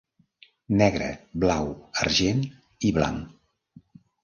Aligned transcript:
Negre, 0.81 1.09
blau, 1.43 1.69
argent 2.07 2.43
i 2.91 2.95
blanc. 2.99 3.23